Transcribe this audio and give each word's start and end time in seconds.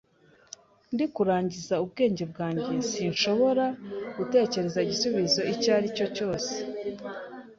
Ndi 0.93 1.05
kurangiza 1.15 1.75
ubwenge 1.83 2.23
bwanjye. 2.31 2.69
Sinshobora 2.91 3.65
gutekereza 4.17 4.77
igisubizo 4.85 5.41
icyo 5.53 5.69
aricyo 5.77 6.07
cyose. 6.15 6.53